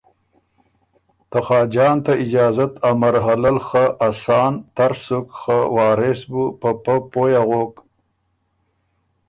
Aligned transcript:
ته 1.29 1.39
خاجان 1.45 1.97
ته 2.05 2.11
اجازت 2.23 2.71
ا 2.87 2.89
مرحلۀ 3.01 3.51
ل 3.55 3.57
خه 3.67 3.83
اسان 4.07 4.53
تر 4.75 4.91
سُک 5.03 5.27
خه 5.39 5.57
وارث 5.75 6.21
بُو 6.31 6.43
په 6.59 6.69
پۀ 6.83 6.95
پوی 7.11 7.33
اغوک 7.41 7.73